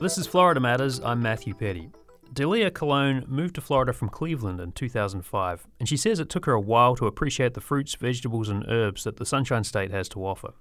[0.00, 0.98] This is Florida Matters.
[1.04, 1.90] I'm Matthew Peddie.
[2.32, 6.54] Dalia Colón moved to Florida from Cleveland in 2005, and she says it took her
[6.54, 10.24] a while to appreciate the fruits, vegetables, and herbs that the Sunshine State has to
[10.24, 10.54] offer.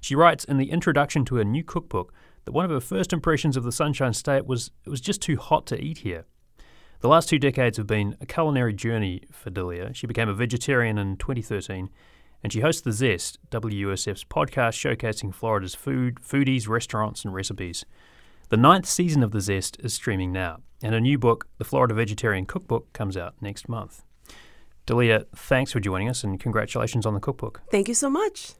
[0.00, 2.12] She writes in the introduction to her new cookbook
[2.44, 5.36] that one of her first impressions of the Sunshine State was it was just too
[5.36, 6.24] hot to eat here.
[7.02, 9.94] The last two decades have been a culinary journey for Dalia.
[9.94, 11.88] She became a vegetarian in 2013,
[12.42, 17.84] and she hosts The Zest, WUSF's podcast showcasing Florida's food, foodies, restaurants, and recipes.
[18.52, 21.94] The ninth season of The Zest is streaming now, and a new book, The Florida
[21.94, 24.02] Vegetarian Cookbook, comes out next month.
[24.86, 27.62] Dalia, thanks for joining us and congratulations on the cookbook.
[27.70, 28.52] Thank you so much.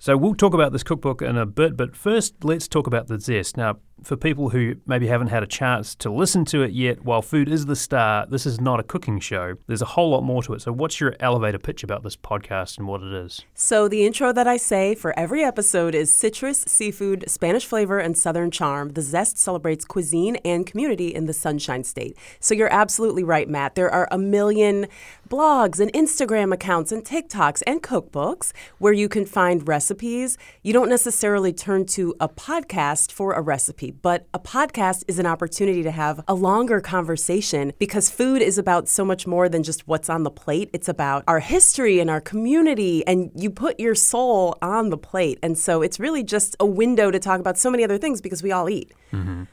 [0.00, 3.20] So we'll talk about this cookbook in a bit, but first let's talk about the
[3.20, 3.56] zest.
[3.56, 7.22] Now, for people who maybe haven't had a chance to listen to it yet, while
[7.22, 9.54] food is the star, this is not a cooking show.
[9.66, 10.62] There's a whole lot more to it.
[10.62, 13.44] So what's your elevator pitch about this podcast and what it is?
[13.54, 18.16] So the intro that I say for every episode is citrus, seafood, Spanish flavor, and
[18.16, 18.90] southern charm.
[18.90, 22.16] The zest celebrates cuisine and community in the Sunshine State.
[22.40, 23.74] So you're absolutely right, Matt.
[23.74, 24.86] There are a million
[25.28, 30.36] blogs and Instagram accounts and TikToks and cookbooks where you can find recipes.
[30.62, 35.26] You don't necessarily turn to a podcast for a recipe, but a podcast is an
[35.26, 39.86] opportunity to have a longer conversation because food is about so much more than just
[39.86, 40.70] what's on the plate.
[40.72, 45.38] It's about our history and our community, and you put your soul on the plate.
[45.42, 48.42] And so it's really just a window to talk about so many other things because
[48.42, 48.92] we all eat.
[49.12, 49.44] Mm-hmm.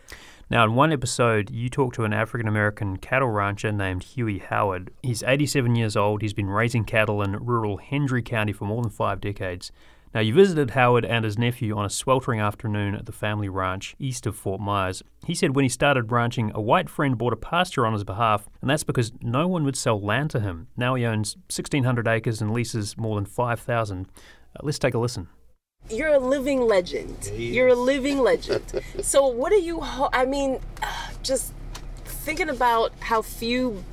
[0.49, 4.91] Now, in one episode, you talked to an African American cattle rancher named Huey Howard.
[5.03, 6.21] He's 87 years old.
[6.21, 9.73] He's been raising cattle in rural Hendry County for more than five decades.
[10.17, 13.95] Now, you visited Howard and his nephew on a sweltering afternoon at the family ranch
[13.99, 15.03] east of Fort Myers.
[15.27, 18.49] He said when he started ranching, a white friend bought a pasture on his behalf,
[18.59, 20.69] and that's because no one would sell land to him.
[20.75, 24.07] Now he owns 1,600 acres and leases more than 5,000.
[24.07, 25.27] Uh, let's take a listen
[25.91, 27.31] you're a living legend.
[27.35, 28.63] You're a living legend.
[29.03, 29.81] so what are you?
[29.81, 31.53] Ho- I mean, uh, just
[32.05, 33.83] thinking about how few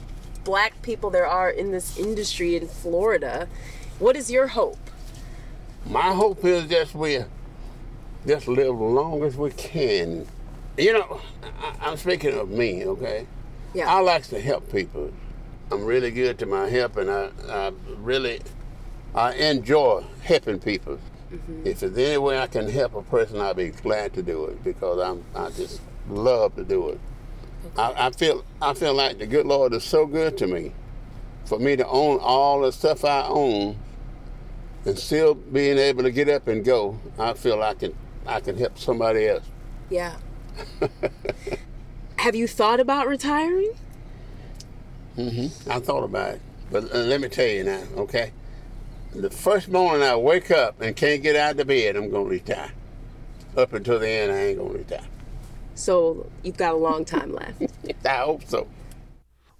[0.43, 3.47] black people there are in this industry in Florida.
[3.99, 4.79] What is your hope?
[5.87, 7.21] My hope is just we
[8.27, 10.27] just live as long as we can.
[10.79, 11.21] You know,
[11.81, 13.27] I, am speaking of me, okay?
[13.75, 13.95] Yeah.
[13.95, 15.13] I like to help people.
[15.71, 18.41] I'm really good to my help, and I, I really
[19.15, 20.99] I enjoy helping people.
[21.33, 21.67] Mm-hmm.
[21.67, 24.63] If there's any way I can help a person, I'd be glad to do it
[24.65, 27.01] because I'm I just love to do it.
[27.67, 27.83] Okay.
[27.83, 30.73] I, I feel I feel like the good Lord is so good to me,
[31.45, 33.77] for me to own all the stuff I own,
[34.85, 36.99] and still being able to get up and go.
[37.19, 37.95] I feel I can
[38.27, 39.45] I can help somebody else.
[39.91, 40.17] Yeah.
[42.17, 43.73] Have you thought about retiring?
[45.17, 45.71] Mm-hmm.
[45.71, 46.41] I thought about it,
[46.71, 48.33] but uh, let me tell you now, okay?
[49.15, 52.31] the first morning I wake up and can't get out of bed, I'm going to
[52.31, 52.73] retire.
[53.57, 55.07] Up until the end, I ain't going to retire.
[55.77, 57.63] So you've got a long time left.
[58.05, 58.67] I hope so.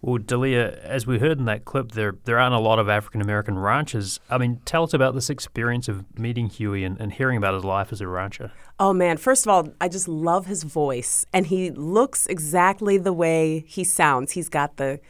[0.05, 3.23] Well, Dalia, as we heard in that clip, there there aren't a lot of African
[3.23, 4.21] American ranchers.
[4.29, 7.65] I mean, tell us about this experience of meeting Huey and, and hearing about his
[7.65, 8.53] life as a rancher.
[8.79, 13.15] Oh man, first of all, I just love his voice, and he looks exactly the
[13.15, 14.33] way he sounds.
[14.33, 15.01] He's got the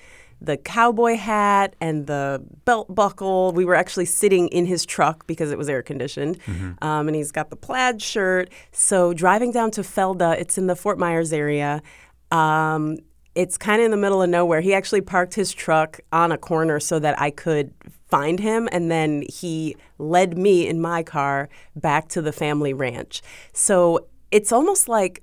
[0.40, 3.50] the cowboy hat and the belt buckle.
[3.50, 6.38] We were actually sitting in his truck because it was air conditioned.
[6.44, 6.84] Mm-hmm.
[6.84, 8.48] Um, and he's got the plaid shirt.
[8.70, 11.82] So driving down to Felda, it's in the Fort Myers area.
[12.30, 12.98] Um,
[13.34, 14.60] it's kind of in the middle of nowhere.
[14.60, 17.72] He actually parked his truck on a corner so that I could
[18.08, 18.68] find him.
[18.70, 23.22] And then he led me in my car back to the family ranch.
[23.52, 25.22] So it's almost like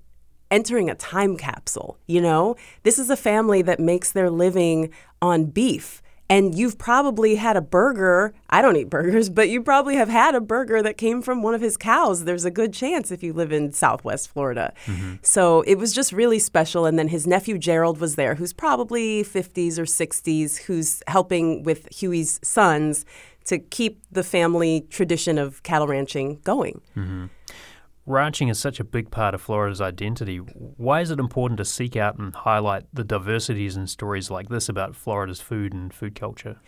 [0.50, 2.58] entering a time capsule, you know?
[2.84, 4.92] This is a family that makes their living
[5.22, 6.01] on beef.
[6.32, 8.34] And you've probably had a burger.
[8.50, 11.54] I don't eat burgers, but you probably have had a burger that came from one
[11.54, 12.24] of his cows.
[12.24, 14.74] There's a good chance if you live in Southwest Florida.
[14.86, 15.16] Mm-hmm.
[15.22, 16.86] So it was just really special.
[16.86, 21.88] And then his nephew Gerald was there, who's probably 50s or 60s, who's helping with
[21.92, 23.06] Huey's sons
[23.44, 26.82] to keep the family tradition of cattle ranching going.
[26.96, 27.26] Mm-hmm
[28.06, 30.38] ranching is such a big part of Florida's identity.
[30.38, 34.70] Why is it important to seek out and highlight the diversities and stories like this
[34.70, 36.60] about Florida's food and food culture?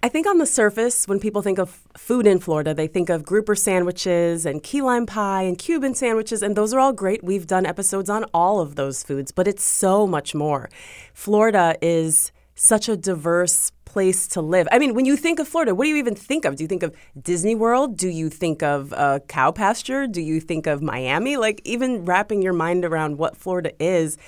[0.00, 3.24] I think on the surface, when people think of food in Florida, they think of
[3.24, 7.24] grouper sandwiches and key lime pie and Cuban sandwiches, and those are all great.
[7.24, 10.70] We've done episodes on all of those foods, but it's so much more.
[11.14, 14.68] Florida is such a diverse place to live.
[14.70, 16.56] I mean, when you think of Florida, what do you even think of?
[16.56, 17.96] Do you think of Disney World?
[17.96, 20.06] Do you think of a cow pasture?
[20.06, 21.38] Do you think of Miami?
[21.38, 24.18] Like, even wrapping your mind around what Florida is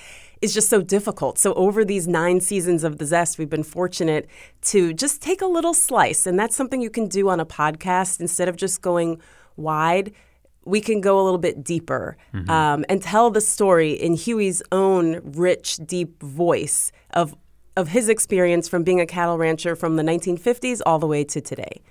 [0.41, 1.37] is just so difficult.
[1.37, 4.27] So, over these nine seasons of The Zest, we've been fortunate
[4.63, 6.25] to just take a little slice.
[6.25, 9.21] And that's something you can do on a podcast instead of just going
[9.57, 10.11] wide.
[10.65, 12.49] We can go a little bit deeper mm-hmm.
[12.49, 17.35] um, and tell the story in Huey's own rich, deep voice of
[17.75, 21.41] of his experience from being a cattle rancher from the 1950s all the way to
[21.41, 21.81] today.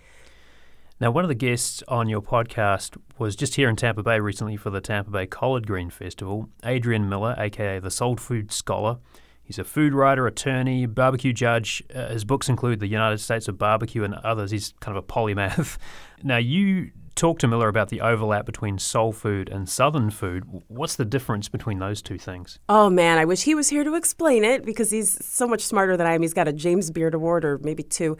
[1.00, 4.56] Now, one of the guests on your podcast was just here in Tampa Bay recently
[4.56, 6.50] for the Tampa Bay Collard Green Festival.
[6.62, 8.98] Adrian Miller, aka the Soul Food Scholar.
[9.42, 11.82] He's a food writer, attorney, barbecue judge.
[11.92, 14.50] Uh, his books include The United States of Barbecue and others.
[14.50, 15.78] He's kind of a polymath.
[16.22, 20.44] now, you talked to Miller about the overlap between soul food and southern food.
[20.68, 22.58] What's the difference between those two things?
[22.68, 25.96] Oh man, I wish he was here to explain it because he's so much smarter
[25.96, 26.22] than I am.
[26.22, 28.16] He's got a James Beard Award or maybe two.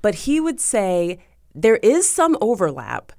[0.00, 1.18] But he would say
[1.54, 3.12] there is some overlap.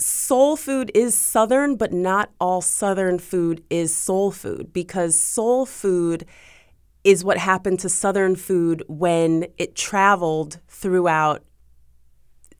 [0.00, 6.24] Soul food is Southern, but not all Southern food is soul food because soul food
[7.02, 11.42] is what happened to Southern food when it traveled throughout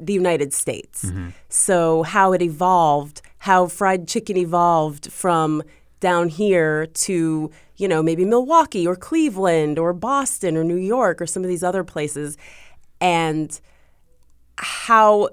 [0.01, 1.07] the United States.
[1.07, 1.31] Mm-hmm.
[1.49, 5.63] So, how it evolved, how fried chicken evolved from
[6.01, 11.27] down here to, you know, maybe Milwaukee or Cleveland or Boston or New York or
[11.27, 12.37] some of these other places.
[13.01, 13.61] And
[14.59, 15.31] how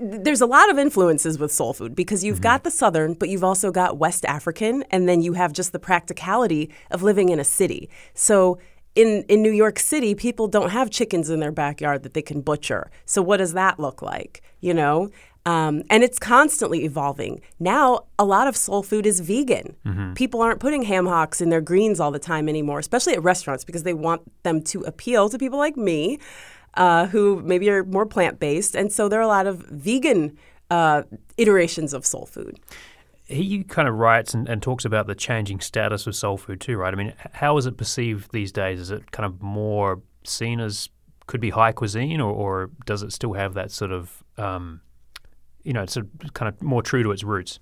[0.00, 2.42] there's a lot of influences with soul food because you've mm-hmm.
[2.44, 5.78] got the southern but you've also got west african and then you have just the
[5.78, 8.58] practicality of living in a city so
[8.94, 12.40] in in New York City people don't have chickens in their backyard that they can
[12.40, 15.10] butcher so what does that look like you know
[15.46, 17.42] um, and it's constantly evolving.
[17.60, 19.76] Now, a lot of soul food is vegan.
[19.84, 20.14] Mm-hmm.
[20.14, 23.62] People aren't putting ham hocks in their greens all the time anymore, especially at restaurants,
[23.62, 26.18] because they want them to appeal to people like me
[26.74, 28.74] uh, who maybe are more plant based.
[28.74, 30.38] And so there are a lot of vegan
[30.70, 31.02] uh,
[31.36, 32.58] iterations of soul food.
[33.26, 36.76] He kind of writes and, and, talks about the changing status of soul food too,
[36.76, 36.92] right?
[36.92, 38.78] I mean, how is it perceived these days?
[38.78, 40.90] Is it kind of more seen as
[41.26, 44.82] could be high cuisine, or, or does it still have that sort of, um,
[45.62, 45.96] you know, it's
[46.34, 47.60] kind of more true to its roots?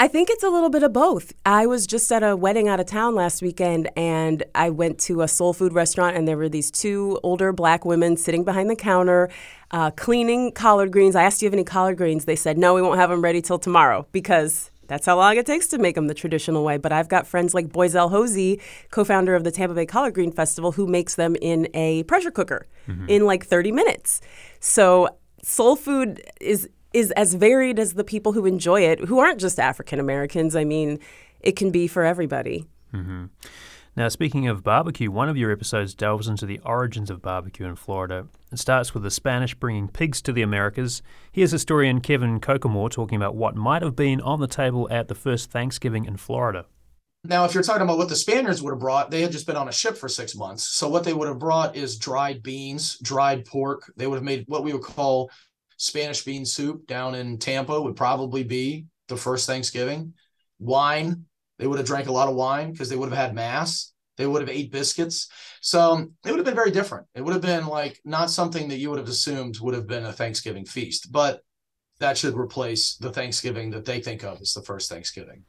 [0.00, 1.34] I think it's a little bit of both.
[1.44, 5.20] I was just at a wedding out of town last weekend and I went to
[5.20, 8.76] a soul food restaurant and there were these two older black women sitting behind the
[8.76, 9.28] counter
[9.72, 11.14] uh, cleaning collard greens.
[11.14, 12.24] I asked, Do you have any collard greens?
[12.24, 15.44] They said, No, we won't have them ready till tomorrow because that's how long it
[15.44, 16.78] takes to make them the traditional way.
[16.78, 18.58] But I've got friends like Boyzell Hosey,
[18.90, 22.30] co founder of the Tampa Bay Collard Green Festival, who makes them in a pressure
[22.30, 23.06] cooker mm-hmm.
[23.06, 24.22] in like 30 minutes.
[24.60, 25.10] So
[25.42, 29.58] soul food is is as varied as the people who enjoy it, who aren't just
[29.58, 30.56] African Americans.
[30.56, 30.98] I mean,
[31.40, 32.66] it can be for everybody.
[32.92, 33.26] Mm-hmm.
[33.96, 37.74] Now, speaking of barbecue, one of your episodes delves into the origins of barbecue in
[37.74, 38.28] Florida.
[38.52, 41.02] It starts with the Spanish bringing pigs to the Americas.
[41.32, 45.14] Here's historian Kevin Kokomoor talking about what might have been on the table at the
[45.14, 46.66] first Thanksgiving in Florida.
[47.24, 49.56] Now, if you're talking about what the Spaniards would have brought, they had just been
[49.56, 50.66] on a ship for six months.
[50.66, 53.92] So, what they would have brought is dried beans, dried pork.
[53.96, 55.30] They would have made what we would call
[55.80, 60.12] Spanish bean soup down in Tampa would probably be the first Thanksgiving.
[60.58, 61.24] Wine,
[61.58, 63.94] they would have drank a lot of wine because they would have had mass.
[64.18, 65.28] They would have ate biscuits.
[65.62, 67.06] So it would have been very different.
[67.14, 70.04] It would have been like not something that you would have assumed would have been
[70.04, 71.40] a Thanksgiving feast, but
[71.98, 75.44] that should replace the Thanksgiving that they think of as the first Thanksgiving.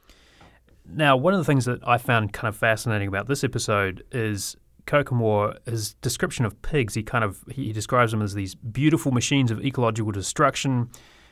[0.85, 4.55] Now, one of the things that I found kind of fascinating about this episode is
[4.91, 9.49] Kokomoor, his description of pigs, he kind of he describes them as these beautiful machines
[9.49, 10.89] of ecological destruction.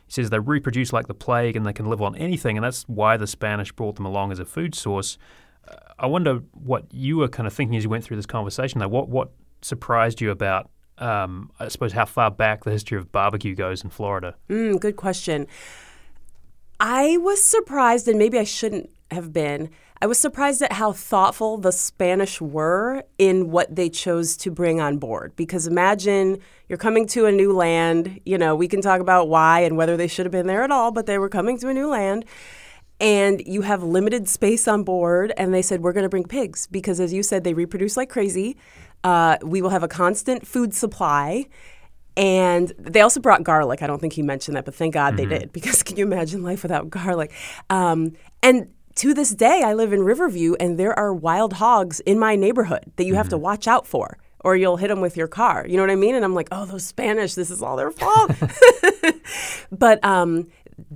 [0.07, 2.83] He says they reproduce like the plague and they can live on anything, and that's
[2.83, 5.17] why the Spanish brought them along as a food source.
[5.67, 8.79] Uh, I wonder what you were kind of thinking as you went through this conversation.
[8.79, 13.11] Though, what what surprised you about, um, I suppose, how far back the history of
[13.11, 14.35] barbecue goes in Florida?
[14.49, 15.47] Mm, good question.
[16.79, 19.69] I was surprised, and maybe I shouldn't have been
[20.01, 24.79] I was surprised at how thoughtful the Spanish were in what they chose to bring
[24.79, 25.35] on board.
[25.35, 26.39] Because imagine
[26.69, 29.97] you're coming to a new land, you know, we can talk about why and whether
[29.97, 32.23] they should have been there at all, but they were coming to a new land.
[33.01, 36.67] And you have limited space on board, and they said, We're going to bring pigs
[36.67, 38.57] because, as you said, they reproduce like crazy.
[39.05, 41.45] Uh, we will have a constant food supply.
[42.17, 43.81] And they also brought garlic.
[43.81, 45.29] I don't think he mentioned that, but thank God mm-hmm.
[45.29, 47.31] they did because can you imagine life without garlic?
[47.69, 48.13] Um,
[48.43, 52.35] and to this day, I live in Riverview and there are wild hogs in my
[52.35, 53.17] neighborhood that you mm-hmm.
[53.17, 53.43] have to mm-hmm.
[53.43, 54.17] watch out for.
[54.41, 55.65] or you'll hit them with your car.
[55.67, 56.15] You know what I mean?
[56.15, 58.31] And I'm like, oh, those Spanish, this is all their fault.
[59.71, 60.47] but um,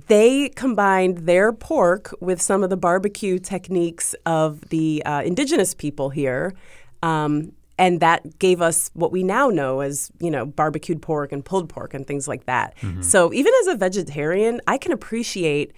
[0.08, 6.10] they combined their pork with some of the barbecue techniques of the uh, indigenous people
[6.10, 6.54] here.
[7.02, 11.44] Um, and that gave us what we now know as you know barbecued pork and
[11.44, 12.76] pulled pork and things like that.
[12.78, 13.02] Mm-hmm.
[13.02, 15.72] So even as a vegetarian, I can appreciate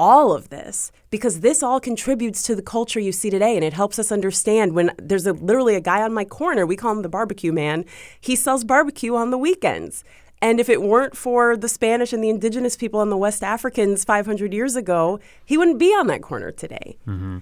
[0.00, 3.74] all of this because this all contributes to the culture you see today and it
[3.74, 7.02] helps us understand when there's a literally a guy on my corner we call him
[7.02, 7.84] the barbecue man
[8.18, 10.02] he sells barbecue on the weekends
[10.40, 14.04] and if it weren't for the Spanish and the indigenous people and the West Africans
[14.04, 16.96] 500 years ago, he wouldn't be on that corner today.
[17.06, 17.40] Mm-hmm.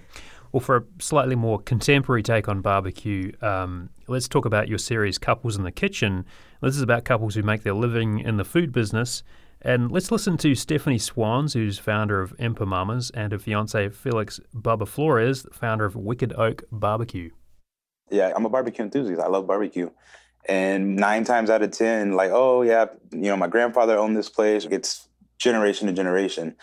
[0.51, 5.17] Well, for a slightly more contemporary take on barbecue, um, let's talk about your series
[5.17, 6.25] Couples in the Kitchen.
[6.61, 9.23] This is about couples who make their living in the food business.
[9.61, 14.39] And let's listen to Stephanie Swans, who's founder of Empa Mamas, and her fiance Felix
[14.55, 17.31] Bubba Flores, founder of Wicked Oak Barbecue.
[18.09, 19.21] Yeah, I'm a barbecue enthusiast.
[19.21, 19.89] I love barbecue.
[20.47, 24.29] And nine times out of 10, like, oh, yeah, you know, my grandfather owned this
[24.29, 24.65] place.
[24.65, 26.55] It's generation to generation.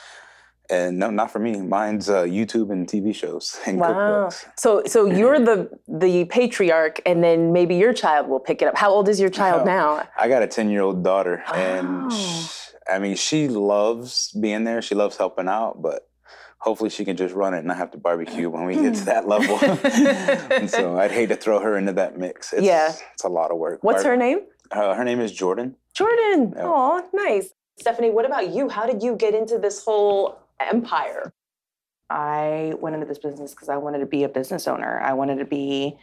[0.68, 1.60] And no, not for me.
[1.60, 3.92] Mine's uh, YouTube and TV shows and wow.
[3.92, 4.46] cookbooks.
[4.56, 8.76] So, so you're the the patriarch, and then maybe your child will pick it up.
[8.76, 10.08] How old is your child now?
[10.18, 11.54] I got a ten year old daughter, oh.
[11.54, 12.48] and she,
[12.90, 14.80] I mean, she loves being there.
[14.82, 16.08] She loves helping out, but
[16.58, 19.04] hopefully she can just run it and not have to barbecue when we get to
[19.06, 19.58] that level.
[20.52, 22.52] and so I'd hate to throw her into that mix.
[22.52, 22.92] It's, yeah.
[23.14, 23.82] It's a lot of work.
[23.82, 24.40] What's Bar- her name?
[24.70, 25.76] Uh, her name is Jordan.
[25.94, 26.54] Jordan.
[26.58, 27.50] Oh, nice.
[27.78, 28.68] Stephanie, what about you?
[28.68, 31.32] How did you get into this whole empire?
[32.08, 35.00] I went into this business because I wanted to be a business owner.
[35.00, 35.96] I wanted to be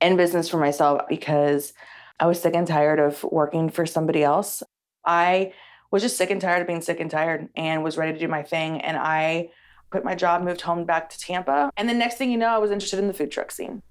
[0.00, 1.72] in business for myself because
[2.20, 4.62] I was sick and tired of working for somebody else.
[5.04, 5.52] I
[5.90, 8.28] was just sick and tired of being sick and tired and was ready to do
[8.28, 8.80] my thing.
[8.80, 9.50] And I
[9.90, 11.70] quit my job, moved home back to Tampa.
[11.76, 13.82] And the next thing you know, I was interested in the food truck scene.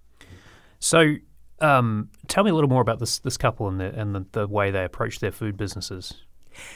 [0.80, 1.16] So,
[1.62, 4.48] um, tell me a little more about this this couple and the and the, the
[4.48, 6.26] way they approach their food businesses.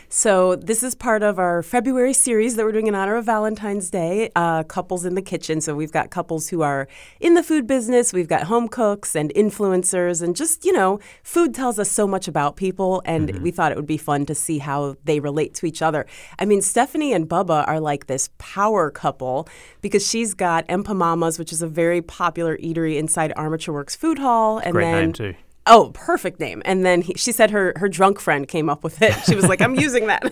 [0.10, 3.90] So, this is part of our February series that we're doing in honor of Valentine's
[3.90, 5.62] Day, uh, Couples in the Kitchen.
[5.62, 6.88] So, we've got couples who are
[7.20, 11.54] in the food business, we've got home cooks and influencers, and just, you know, food
[11.54, 13.44] tells us so much about people, and mm-hmm.
[13.44, 16.06] we thought it would be fun to see how they relate to each other.
[16.40, 19.48] I mean, Stephanie and Bubba are like this power couple
[19.82, 24.20] because she's got Empa Mamas, which is a very popular eatery inside Armature Works Food
[24.20, 24.60] Hall.
[24.60, 25.36] And Great then, name, too.
[25.66, 26.62] Oh, perfect name.
[26.66, 29.14] And then he, she said her her drunk friend came up with it.
[29.26, 30.24] She was like, "I'm using that."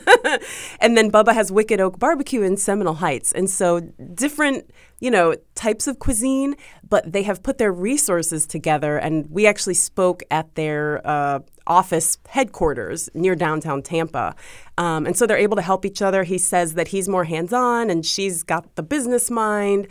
[0.80, 3.82] and then Bubba has Wicked Oak Barbecue in Seminole Heights, and so
[4.14, 6.56] different, you know, types of cuisine,
[6.88, 8.98] but they have put their resources together.
[8.98, 14.34] And we actually spoke at their uh, office headquarters near downtown Tampa,
[14.78, 16.24] um, and so they're able to help each other.
[16.24, 19.88] He says that he's more hands on, and she's got the business mind.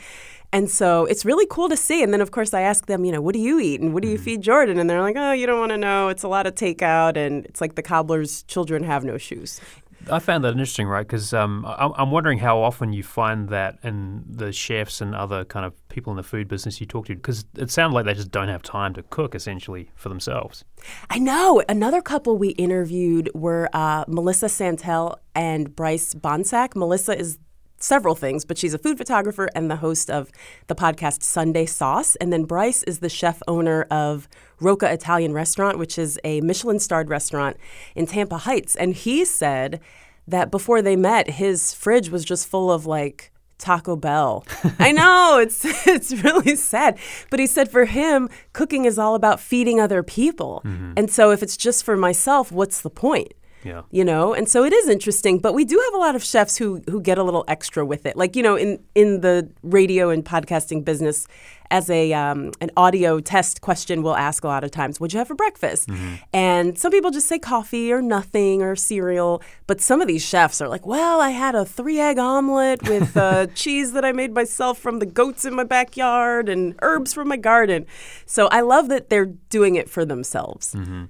[0.52, 2.02] And so it's really cool to see.
[2.02, 4.02] And then, of course, I ask them, you know, what do you eat and what
[4.02, 4.24] do you mm-hmm.
[4.24, 4.78] feed Jordan?
[4.78, 6.08] And they're like, oh, you don't want to know.
[6.08, 7.16] It's a lot of takeout.
[7.16, 9.60] And it's like the cobbler's children have no shoes.
[10.08, 11.04] I found that interesting, right?
[11.04, 15.66] Because um, I'm wondering how often you find that in the chefs and other kind
[15.66, 18.30] of people in the food business you talk to, because it sounds like they just
[18.30, 20.64] don't have time to cook essentially for themselves.
[21.10, 21.60] I know.
[21.68, 26.76] Another couple we interviewed were uh, Melissa Santel and Bryce Bonsack.
[26.76, 27.38] Melissa is
[27.78, 30.30] several things, but she's a food photographer and the host of
[30.66, 32.16] the podcast Sunday Sauce.
[32.16, 34.28] And then Bryce is the chef owner of
[34.60, 37.56] Rocca Italian Restaurant, which is a Michelin starred restaurant
[37.94, 38.76] in Tampa Heights.
[38.76, 39.80] And he said
[40.26, 44.44] that before they met, his fridge was just full of like Taco Bell.
[44.78, 46.98] I know it's it's really sad,
[47.30, 50.62] but he said for him, cooking is all about feeding other people.
[50.64, 50.92] Mm-hmm.
[50.96, 53.32] And so if it's just for myself, what's the point?
[53.66, 53.82] Yeah.
[53.90, 56.56] You know, and so it is interesting, but we do have a lot of chefs
[56.56, 58.16] who who get a little extra with it.
[58.16, 61.26] Like, you know, in in the radio and podcasting business
[61.70, 65.18] as a um, an audio test question we'll ask a lot of times, what'd you
[65.18, 65.88] have for breakfast?
[65.88, 66.14] Mm-hmm.
[66.32, 70.60] And some people just say coffee or nothing or cereal, but some of these chefs
[70.60, 74.32] are like, well, I had a three egg omelet with uh, cheese that I made
[74.32, 77.86] myself from the goats in my backyard and herbs from my garden.
[78.26, 80.74] So I love that they're doing it for themselves.
[80.74, 81.04] Mm-hmm.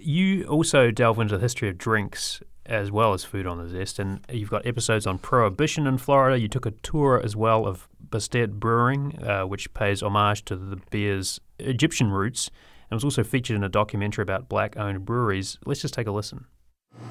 [0.00, 3.98] You also delve into the history of drinks as well as food on the zest,
[3.98, 6.38] and you've got episodes on prohibition in Florida.
[6.38, 10.76] You took a tour as well of Bastet Brewing, uh, which pays homage to the
[10.90, 12.50] beer's Egyptian roots,
[12.90, 15.58] and was also featured in a documentary about black-owned breweries.
[15.64, 16.44] Let's just take a listen.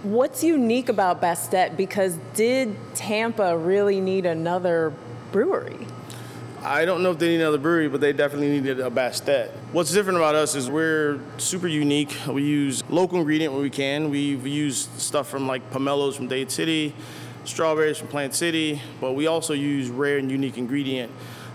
[0.04, 1.76] What's unique about Bastet?
[1.76, 4.94] Because did Tampa really need another
[5.32, 5.88] brewery?
[6.64, 9.52] I don't know if they need another brewery, but they definitely needed a Bastet.
[9.72, 12.16] What's different about us is we're super unique.
[12.28, 14.10] We use local ingredient when we can.
[14.10, 16.94] We've used stuff from like pomelos from Dade City,
[17.46, 21.12] strawberries from Plant City, but we also use rare and unique ingredient.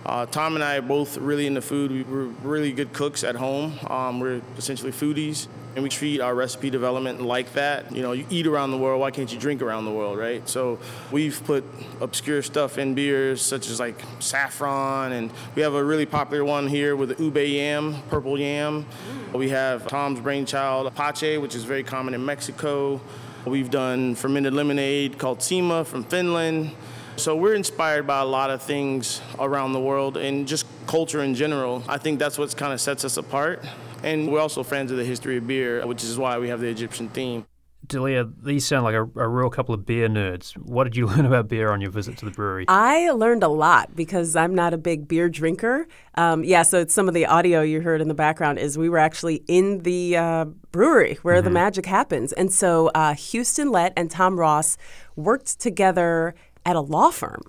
[0.06, 1.90] Uh, Tom and I are both really into food.
[1.90, 3.78] We- We're really good cooks at home.
[3.88, 7.95] Um, we're essentially foodies, and we treat our recipe development like that.
[7.95, 9.00] You know, you eat around the world.
[9.00, 10.47] Why can't you drink around the world, right?
[10.49, 10.79] So
[11.11, 11.64] we've put
[12.00, 16.69] obscure stuff in beers, such as like saffron, and we have a really popular one
[16.69, 18.85] here with the ube yam, purple yam.
[18.85, 19.38] Mm.
[19.38, 23.00] We have Tom's brainchild pache, which is very common in Mexico.
[23.45, 26.71] We've done fermented lemonade called Sima from Finland.
[27.17, 31.35] So we're inspired by a lot of things around the world and just culture in
[31.35, 31.83] general.
[31.88, 33.64] I think that's what kind of sets us apart.
[34.02, 36.68] And we're also fans of the history of beer, which is why we have the
[36.68, 37.47] Egyptian theme.
[37.87, 40.56] Dalia, these sound like a, a real couple of beer nerds.
[40.56, 42.64] What did you learn about beer on your visit to the brewery?
[42.68, 45.87] I learned a lot because I'm not a big beer drinker.
[46.14, 48.99] Um, yeah, so some of the audio you heard in the background is we were
[48.99, 52.32] actually in the uh, brewery where the magic happens.
[52.32, 54.76] And so uh, Houston Lett and Tom Ross
[55.16, 57.42] worked together at a law firm.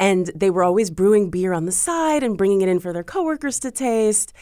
[0.00, 3.04] And they were always brewing beer on the side and bringing it in for their
[3.04, 4.32] coworkers to taste.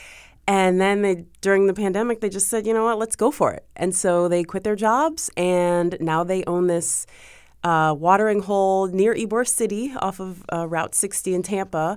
[0.47, 3.53] And then they, during the pandemic, they just said, you know what, let's go for
[3.53, 3.65] it.
[3.77, 7.07] And so they quit their jobs, and now they own this
[7.63, 11.97] uh, watering hole near Ybor City off of uh, Route 60 in Tampa.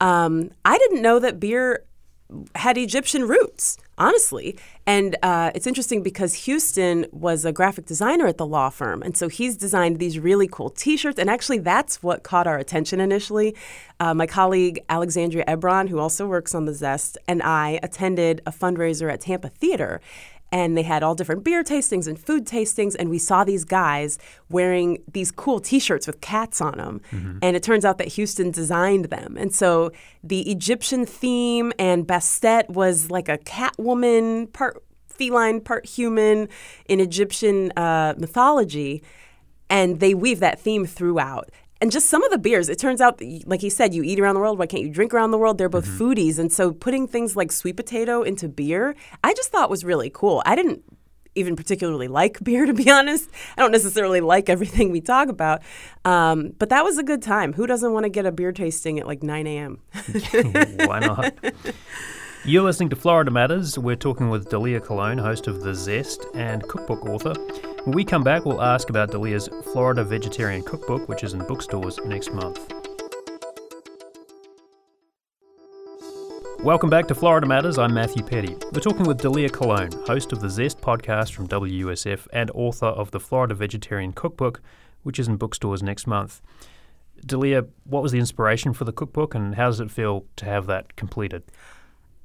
[0.00, 1.84] Um, I didn't know that beer
[2.54, 4.56] had Egyptian roots, honestly.
[4.86, 9.02] And uh, it's interesting because Houston was a graphic designer at the law firm.
[9.02, 11.18] And so he's designed these really cool t shirts.
[11.18, 13.56] And actually, that's what caught our attention initially.
[13.98, 18.52] Uh, my colleague, Alexandria Ebron, who also works on the Zest, and I attended a
[18.52, 20.00] fundraiser at Tampa Theater
[20.52, 24.18] and they had all different beer tastings and food tastings and we saw these guys
[24.48, 27.00] wearing these cool t-shirts with cats on them
[27.42, 29.36] and it turns out that houston designed them.
[29.38, 29.92] And so
[30.22, 36.48] the egyptian theme and bastet was like a cat woman part feline part human
[36.86, 39.02] in egyptian uh, mythology.
[39.68, 41.50] And they weave that theme throughout.
[41.80, 44.34] And just some of the beers, it turns out, like he said, you eat around
[44.34, 44.58] the world.
[44.58, 45.56] Why can't you drink around the world?
[45.56, 46.38] They're both foodies.
[46.38, 48.94] And so putting things like sweet potato into beer,
[49.24, 50.42] I just thought was really cool.
[50.44, 50.82] I didn't
[51.34, 53.30] even particularly like beer, to be honest.
[53.56, 55.62] I don't necessarily like everything we talk about.
[56.04, 57.54] Um, but that was a good time.
[57.54, 59.80] Who doesn't want to get a beer tasting at like 9 a.m.?
[60.84, 61.34] Why not?
[62.44, 63.78] You're listening to Florida Matters.
[63.78, 67.34] We're talking with Dalia Colón, host of The Zest and cookbook author.
[67.84, 71.98] When we come back, we'll ask about Dalia's Florida Vegetarian Cookbook, which is in bookstores
[72.04, 72.70] next month.
[76.62, 77.78] Welcome back to Florida Matters.
[77.78, 78.54] I'm Matthew Peddie.
[78.74, 83.12] We're talking with Dalia Colón, host of the Zest podcast from WUSF and author of
[83.12, 84.60] the Florida Vegetarian Cookbook,
[85.02, 86.42] which is in bookstores next month.
[87.24, 90.66] Dalia, what was the inspiration for the cookbook and how does it feel to have
[90.66, 91.44] that completed?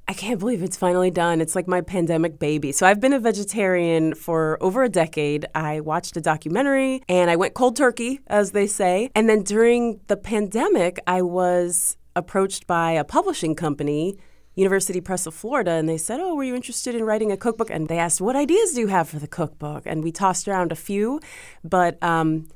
[0.08, 1.40] I can't believe it's finally done.
[1.40, 2.70] It's like my pandemic baby.
[2.70, 5.46] So I've been a vegetarian for over a decade.
[5.52, 9.10] I watched a documentary and I went cold turkey, as they say.
[9.16, 14.16] And then during the pandemic, I was approached by a publishing company.
[14.54, 17.68] University Press of Florida, and they said, Oh, were you interested in writing a cookbook?
[17.68, 19.82] And they asked, What ideas do you have for the cookbook?
[19.84, 21.20] And we tossed around a few,
[21.62, 22.48] but um,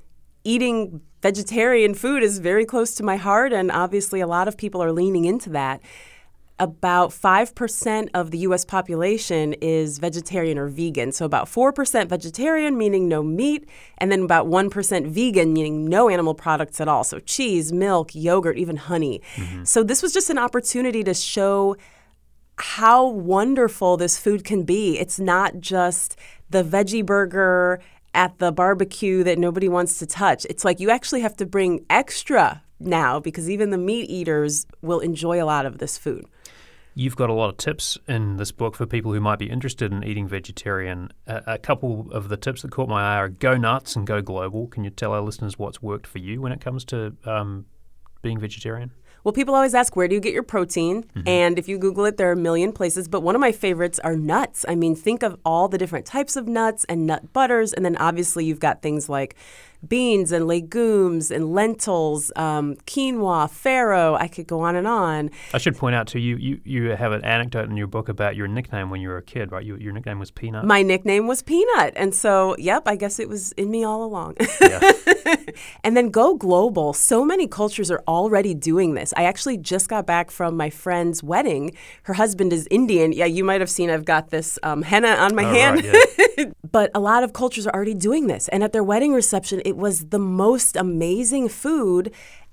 [0.42, 4.82] eating vegetarian food is very close to my heart, and obviously a lot of people
[4.82, 5.82] are leaning into that
[6.60, 11.10] about 5% of the US population is vegetarian or vegan.
[11.10, 13.68] So about 4% vegetarian, meaning no meat,
[13.98, 17.02] and then about 1% vegan, meaning no animal products at all.
[17.02, 19.22] So cheese, milk, yogurt, even honey.
[19.36, 19.64] Mm-hmm.
[19.64, 21.76] So this was just an opportunity to show
[22.58, 24.98] how wonderful this food can be.
[24.98, 26.18] It's not just
[26.50, 27.80] the veggie burger
[28.12, 30.44] at the barbecue that nobody wants to touch.
[30.50, 35.00] It's like you actually have to bring extra now because even the meat eaters will
[35.00, 36.26] enjoy a lot of this food.
[37.00, 39.90] You've got a lot of tips in this book for people who might be interested
[39.90, 41.10] in eating vegetarian.
[41.26, 44.20] A, a couple of the tips that caught my eye are go nuts and go
[44.20, 44.66] global.
[44.66, 47.64] Can you tell our listeners what's worked for you when it comes to um,
[48.20, 48.90] being vegetarian?
[49.24, 51.06] Well, people always ask, where do you get your protein?
[51.26, 53.08] And if you Google it, there are a million places.
[53.08, 54.66] But one of my favorites are nuts.
[54.68, 57.72] I mean, think of all the different types of nuts and nut butters.
[57.72, 59.36] And then obviously, you've got things like
[59.86, 64.16] beans and legumes and lentils, um, quinoa, farro.
[64.18, 65.30] I could go on and on.
[65.54, 68.36] I should point out to you, you, you have an anecdote in your book about
[68.36, 69.64] your nickname when you were a kid, right?
[69.64, 70.64] You, your nickname was Peanut.
[70.64, 71.92] My nickname was Peanut.
[71.96, 74.36] And so, yep, I guess it was in me all along.
[74.60, 74.92] yeah.
[75.84, 76.92] and then go global.
[76.92, 79.12] So many cultures are already doing this.
[79.16, 81.76] I actually just got back from my friend's wedding.
[82.04, 83.12] Her husband is Indian.
[83.12, 85.84] Yeah, you might have seen I've got this um, henna on my Oh, hand.
[85.84, 88.48] right, but a lot of cultures are already doing this.
[88.48, 92.04] And at their wedding reception, it was the most amazing food.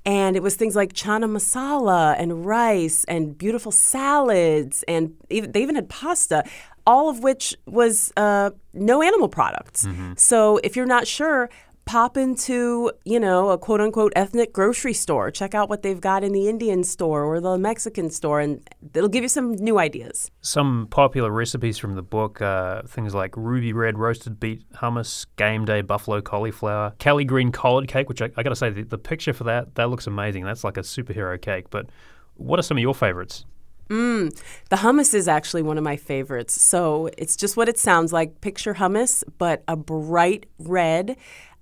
[0.05, 4.75] And it was things like chana masala and rice and beautiful salads.
[4.87, 6.39] And even, they even had pasta,
[6.85, 9.79] all of which was uh, no animal products.
[10.15, 11.49] So if you're not sure,
[11.87, 15.31] pop into, you know, a quote unquote ethnic grocery store.
[15.31, 18.61] Check out what they've got in the Indian store or the Mexican store, and
[18.93, 20.29] it'll give you some new ideas.
[20.41, 25.65] Some popular recipes from the book uh, things like ruby red roasted beet hummus, game
[25.65, 28.97] day buffalo cauliflower, Kelly green collard cake, which I, I got to say, the, the
[28.97, 30.43] picture for that, that looks amazing.
[30.43, 31.69] That's like a superhero cake.
[31.69, 31.87] But
[32.35, 33.45] what are some of your favorites?
[33.89, 34.37] Mm,
[34.69, 36.61] the hummus is actually one of my favorites.
[36.61, 38.41] So it's just what it sounds like.
[38.41, 41.15] Picture hummus, but a bright red.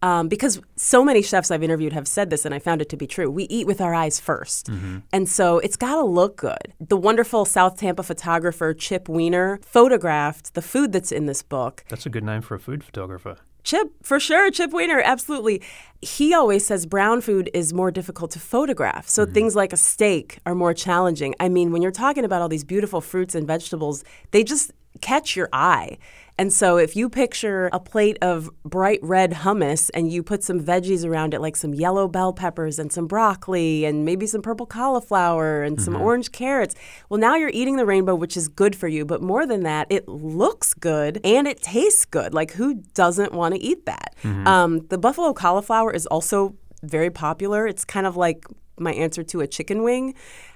[0.05, 2.97] Um, because so many chefs I've interviewed have said this, and I found it to
[2.97, 3.27] be true.
[3.27, 4.97] We eat with our eyes 1st Mm-hmm.
[5.11, 6.73] And so it's got to look good.
[6.79, 11.83] The wonderful South Tampa photographer Chip Weiner photographed the food that's in this book.
[11.89, 13.37] That's a good name for a food photographer.
[13.63, 14.51] Chip, for sure.
[14.51, 15.61] Chip Weiner, absolutely.
[16.01, 19.07] He always says brown food is more difficult to photograph.
[19.07, 21.33] So things like a steak are more challenging.
[21.39, 25.35] I mean, when you're talking about all these beautiful fruits and vegetables, they just catch
[25.35, 25.97] your eye.
[26.37, 30.59] And so if you picture a plate of bright red hummus and you put some
[30.59, 34.65] veggies around it, like some yellow bell peppers and some broccoli and maybe some purple
[34.65, 36.75] cauliflower and some orange carrots,
[37.07, 39.05] well, now you're eating the rainbow, which is good for you.
[39.05, 42.33] But more than that, it looks good and it tastes good.
[42.33, 44.13] Like, who doesn't want to eat that?
[44.45, 47.65] Um, the buffalo cauliflower is also very popular.
[47.65, 48.45] It's kind of like
[48.77, 50.13] my answer to a chicken wing.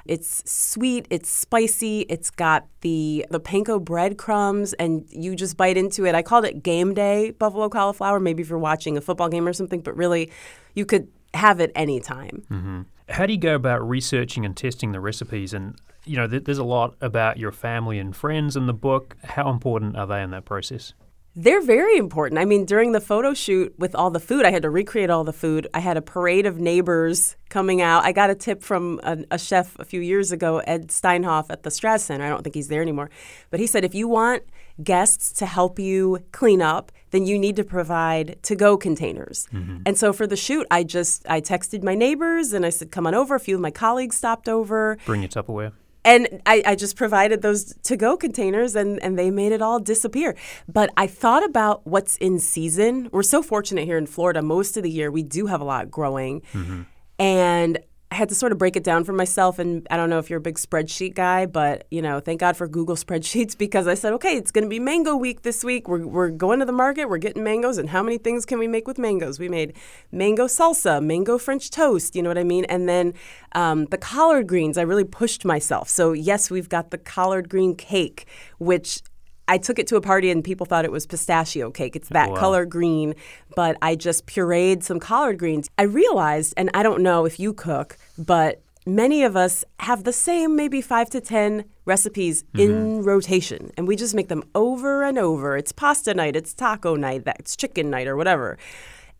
[0.09, 6.05] It's sweet, it's spicy, it's got the the panko breadcrumbs, and you just bite into
[6.07, 6.15] it.
[6.15, 9.53] I called it game day buffalo cauliflower, maybe if you're watching a football game or
[9.53, 10.31] something, but really
[10.73, 12.43] you could have it anytime.
[12.49, 12.81] Mm-hmm.
[13.09, 15.53] How do you go about researching and testing the recipes?
[15.53, 19.15] And, you know, th- there's a lot about your family and friends in the book.
[19.23, 20.93] How important are they in that process?
[21.35, 22.39] They're very important.
[22.39, 25.23] I mean, during the photo shoot with all the food, I had to recreate all
[25.23, 25.67] the food.
[25.73, 28.03] I had a parade of neighbors coming out.
[28.03, 31.63] I got a tip from a, a chef a few years ago, Ed Steinhoff at
[31.63, 32.25] the Straz Center.
[32.25, 33.09] I don't think he's there anymore.
[33.51, 34.43] But he said if you want
[34.83, 39.47] guests to help you clean up, then you need to provide to-go containers.
[39.53, 39.83] Mm-hmm.
[39.85, 43.07] And so for the shoot, I just I texted my neighbors and I said, "Come
[43.07, 44.97] on over." A few of my colleagues stopped over.
[45.05, 45.73] Bring your Tupperware.
[46.05, 49.79] And I, I just provided those to go containers and, and they made it all
[49.79, 50.35] disappear.
[50.67, 53.09] But I thought about what's in season.
[53.11, 54.41] We're so fortunate here in Florida.
[54.41, 56.41] Most of the year, we do have a lot growing.
[56.53, 56.81] Mm-hmm.
[57.19, 57.79] And
[58.11, 59.59] I had to sort of break it down for myself.
[59.59, 62.57] And I don't know if you're a big spreadsheet guy, but, you know, thank God
[62.57, 65.87] for Google spreadsheets because I said, okay, it's going to be mango week this week.
[65.87, 67.77] We're, we're going to the market, we're getting mangoes.
[67.77, 69.39] And how many things can we make with mangoes?
[69.39, 69.73] We made
[70.11, 72.65] mango salsa, mango French toast, you know what I mean?
[72.65, 73.13] And then
[73.53, 75.87] um, the collard greens, I really pushed myself.
[75.87, 78.25] So, yes, we've got the collard green cake,
[78.57, 79.01] which
[79.49, 81.95] I took it to a party and people thought it was pistachio cake.
[81.95, 82.35] It's that Wow.
[82.35, 83.15] color green,
[83.55, 85.67] but I just pureed some collard greens.
[85.77, 90.13] I realized, and I don't know if you cook, but many of us have the
[90.13, 93.03] same maybe five to 10 recipes in mm-hmm.
[93.03, 95.57] rotation, and we just make them over and over.
[95.57, 98.57] It's pasta night, it's taco night, that's chicken night, or whatever.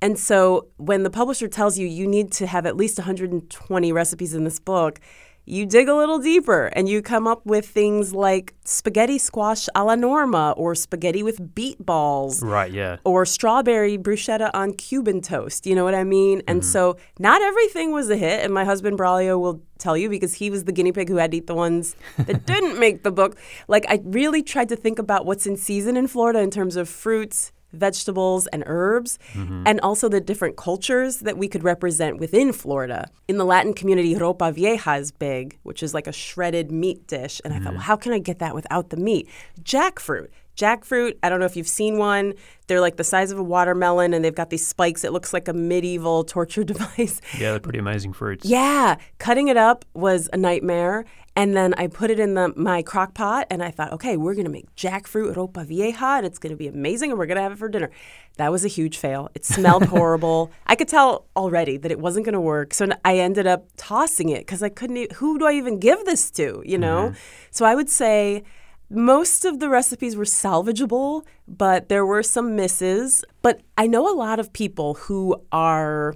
[0.01, 4.33] And so when the publisher tells you you need to have at least 120 recipes
[4.33, 4.99] in this book,
[5.49, 9.95] you dig a little deeper and you come up with things like spaghetti squash alla
[9.95, 12.97] norma or spaghetti with beet balls Right, yeah.
[13.03, 15.65] or strawberry bruschetta on Cuban toast.
[15.65, 16.41] You know what I mean?
[16.47, 16.69] And mm-hmm.
[16.69, 18.43] so not everything was a hit.
[18.43, 21.31] And my husband Braulio will tell you because he was the guinea pig who had
[21.31, 23.37] to eat the ones that didn't make the book.
[23.67, 26.87] Like I really tried to think about what's in season in Florida in terms of
[26.87, 27.51] fruits.
[27.73, 29.63] Vegetables and herbs, mm-hmm.
[29.65, 33.09] and also the different cultures that we could represent within Florida.
[33.27, 37.41] In the Latin community, ropa vieja is big, which is like a shredded meat dish.
[37.43, 37.75] And I thought, mm-hmm.
[37.75, 39.29] well, how can I get that without the meat?
[39.61, 40.27] Jackfruit.
[40.59, 42.33] Jackfruit, I don't know if you've seen one.
[42.67, 45.05] They're like the size of a watermelon and they've got these spikes.
[45.05, 47.21] It looks like a medieval torture device.
[47.37, 48.45] Yeah, they're pretty amazing fruits.
[48.45, 51.05] Yeah, cutting it up was a nightmare.
[51.39, 54.35] And then I put it in the my crock pot and I thought, okay, we're
[54.35, 57.57] gonna make jackfruit ropa vieja and it's gonna be amazing and we're gonna have it
[57.57, 57.91] for dinner.
[58.35, 59.29] That was a huge fail.
[59.33, 60.51] It smelled horrible.
[60.67, 62.73] I could tell already that it wasn't gonna work.
[62.73, 64.97] So I ended up tossing it because I couldn't.
[64.97, 66.61] e- Who do I even give this to?
[66.65, 66.99] You know.
[67.11, 67.17] Mm-hmm.
[67.51, 68.43] So I would say
[68.89, 73.23] most of the recipes were salvageable, but there were some misses.
[73.41, 76.15] But I know a lot of people who are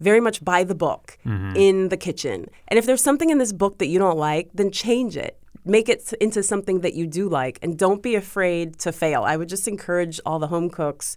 [0.00, 1.56] very much by the book mm-hmm.
[1.56, 2.46] in the kitchen.
[2.68, 5.38] And if there's something in this book that you don't like, then change it.
[5.64, 9.24] Make it into something that you do like and don't be afraid to fail.
[9.24, 11.16] I would just encourage all the home cooks.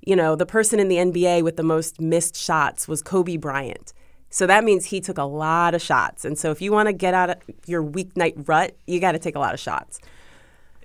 [0.00, 3.92] You know, the person in the NBA with the most missed shots was Kobe Bryant.
[4.30, 6.24] So that means he took a lot of shots.
[6.24, 9.18] And so if you want to get out of your weeknight rut, you got to
[9.18, 9.98] take a lot of shots.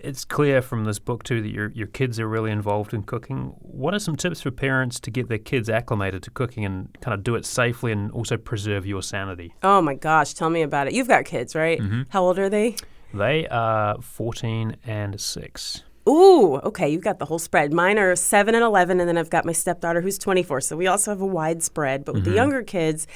[0.05, 3.55] It's clear from this book too that your your kids are really involved in cooking.
[3.59, 7.13] What are some tips for parents to get their kids acclimated to cooking and kind
[7.13, 9.53] of do it safely and also preserve your sanity?
[9.63, 10.93] Oh my gosh, tell me about it.
[10.93, 11.79] You've got kids, right?
[11.79, 12.03] Mm-hmm.
[12.09, 12.75] How old are they?
[13.13, 15.83] They are 14 and 6.
[16.07, 17.73] Ooh, okay, you've got the whole spread.
[17.73, 20.61] Mine are 7 and 11, and then I've got my stepdaughter who's 24.
[20.61, 22.05] So we also have a wide spread.
[22.05, 22.37] But with the mm-hmm.
[22.37, 23.07] younger kids,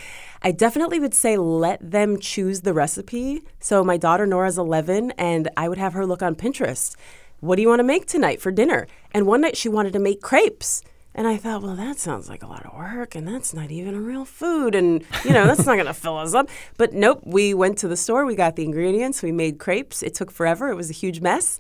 [0.42, 3.44] I definitely would say let them choose the recipe.
[3.60, 6.96] So my daughter Nora's 11, and I would have her look on Pinterest.
[7.42, 8.88] What do you want to make tonight for dinner?
[9.12, 10.84] And one night she wanted to make crepes.
[11.16, 13.96] And I thought, well, that sounds like a lot of work, and that's not even
[13.96, 16.50] a real food, and you know, that's not going to fill us up.
[16.78, 20.04] But nope, we went to the store, we got the ingredients, we made crepes.
[20.04, 21.60] It took forever, it was a huge mess,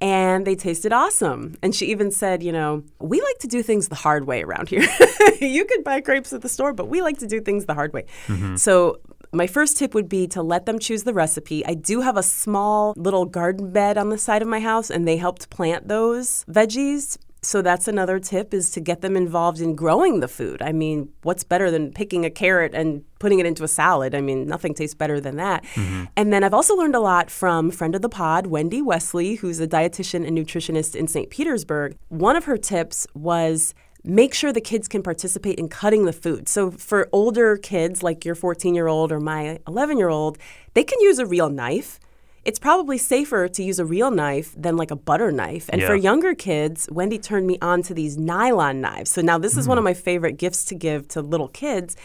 [0.00, 1.56] and they tasted awesome.
[1.62, 4.68] And she even said, you know, we like to do things the hard way around
[4.68, 4.82] here.
[5.40, 7.92] you could buy grapes at the store, but we like to do things the hard
[7.92, 8.06] way.
[8.26, 8.56] Mm-hmm.
[8.56, 9.00] So
[9.32, 11.64] my first tip would be to let them choose the recipe.
[11.66, 15.06] I do have a small little garden bed on the side of my house, and
[15.06, 17.18] they helped plant those veggies.
[17.42, 20.60] So that's another tip is to get them involved in growing the food.
[20.60, 24.14] I mean, what's better than picking a carrot and putting it into a salad?
[24.14, 25.64] I mean, nothing tastes better than that.
[25.74, 26.04] Mm-hmm.
[26.16, 29.58] And then I've also learned a lot from friend of the pod, Wendy Wesley, who's
[29.58, 31.30] a dietitian and nutritionist in St.
[31.30, 31.96] Petersburg.
[32.08, 33.74] One of her tips was
[34.04, 36.48] make sure the kids can participate in cutting the food.
[36.48, 40.38] So for older kids like your 14 year old or my 11 year old,
[40.74, 41.98] they can use a real knife.
[42.44, 45.68] It's probably safer to use a real knife than like a butter knife.
[45.70, 49.10] And for younger kids, Wendy turned me on to these nylon knives.
[49.10, 49.86] So now this is one of mm.
[49.86, 51.96] my favorite gifts to give to little kids.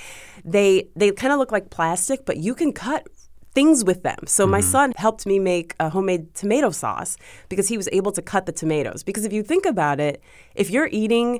[0.43, 3.07] They they kind of look like plastic, but you can cut
[3.53, 4.19] things with them.
[4.27, 4.69] So my mm-hmm.
[4.69, 7.15] son helped me make a homemade tomato sauce
[7.47, 9.01] because he was able to cut the tomatoes.
[9.01, 10.21] Because if you think about it,
[10.53, 11.39] if you're eating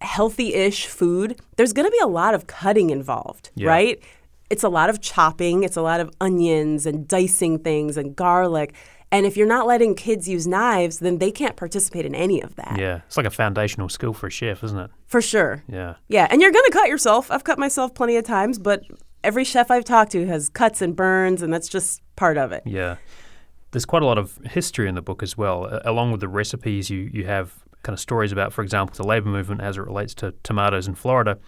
[0.00, 3.68] healthy-ish food, there's going to be a lot of cutting involved, Yeah.
[3.68, 4.02] right?
[4.52, 8.74] It's a lot of chopping, it's a lot of onions and dicing things and garlic.
[9.10, 12.56] And if you're not letting kids use knives, then they can't participate in any of
[12.56, 12.76] that.
[12.78, 14.90] Yeah, it's like a foundational skill for a chef, isn't it?
[15.06, 15.64] For sure.
[15.68, 15.94] Yeah.
[16.08, 17.30] Yeah, and you're going to cut yourself.
[17.30, 18.82] I've cut myself plenty of times, but
[19.24, 22.62] every chef I've talked to has cuts and burns, and that's just part of it.
[22.66, 22.96] Yeah.
[23.70, 25.80] There's quite a lot of history in the book as well.
[25.86, 29.30] Along with the recipes, you, you have kind of stories about, for example, the labor
[29.30, 31.38] movement as it relates to tomatoes in Florida.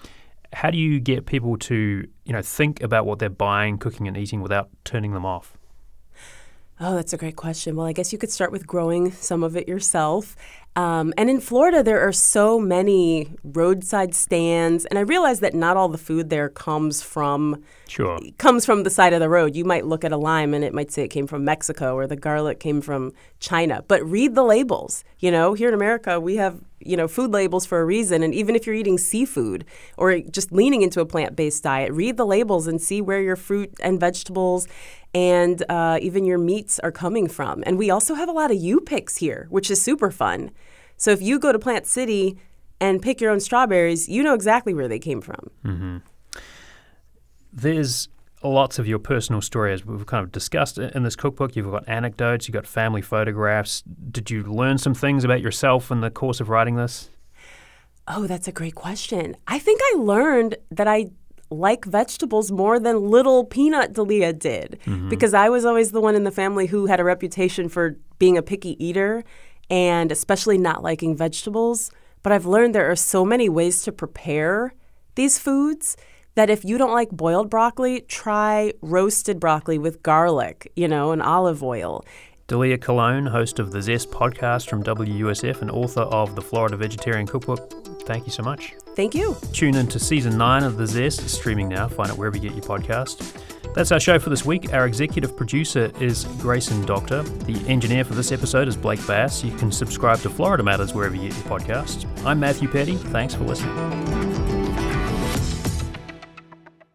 [0.54, 4.16] How do you get people to, you know, think about what they're buying, cooking, and
[4.16, 5.56] eating without turning them off?
[6.80, 7.76] Oh, that's a great question.
[7.76, 10.34] Well, I guess you could start with growing some of it yourself.
[10.76, 15.76] Um, and in Florida, there are so many roadside stands, and I realize that not
[15.76, 18.18] all the food there comes from Sure.
[18.38, 19.54] comes from the side of the road.
[19.54, 22.08] You might look at a lime and it might say it came from Mexico or
[22.08, 23.84] the garlic came from China.
[23.86, 25.04] But read the labels.
[25.20, 28.22] You know, here in America, we have, you know, food labels for a reason.
[28.22, 29.64] And even if you're eating seafood
[29.96, 33.36] or just leaning into a plant based diet, read the labels and see where your
[33.36, 34.68] fruit and vegetables
[35.14, 37.62] and uh, even your meats are coming from.
[37.66, 40.50] And we also have a lot of U picks here, which is super fun.
[40.96, 42.38] So if you go to Plant City
[42.80, 45.50] and pick your own strawberries, you know exactly where they came from.
[47.52, 48.08] There's
[48.44, 51.56] lots of your personal story, as we've kind of discussed in this cookbook.
[51.56, 53.82] You've got anecdotes, you've got family photographs.
[54.10, 57.10] Did you learn some things about yourself in the course of writing this?
[58.06, 59.36] Oh, that's a great question.
[59.46, 61.06] I think I learned that I
[61.50, 65.08] like vegetables more than little peanut Dalia did mm-hmm.
[65.08, 68.36] because I was always the one in the family who had a reputation for being
[68.36, 69.24] a picky eater
[69.70, 71.90] and especially not liking vegetables.
[72.22, 74.74] But I've learned there are so many ways to prepare
[75.14, 75.96] these foods
[76.34, 81.22] that if you don't like boiled broccoli, try roasted broccoli with garlic, you know, and
[81.22, 82.04] olive oil.
[82.48, 87.26] Dalia Colón, host of the Zest podcast from WUSF and author of the Florida Vegetarian
[87.26, 88.74] Cookbook, thank you so much.
[88.94, 89.36] Thank you.
[89.52, 91.88] Tune in to season nine of The Zest, It's streaming now.
[91.88, 93.40] Find it wherever you get your podcast.
[93.74, 94.72] That's our show for this week.
[94.72, 97.22] Our executive producer is Grayson Doctor.
[97.22, 99.42] The engineer for this episode is Blake Bass.
[99.42, 102.06] You can subscribe to Florida Matters wherever you get your podcasts.
[102.24, 102.96] I'm Matthew Peddie.
[102.96, 104.53] Thanks for listening.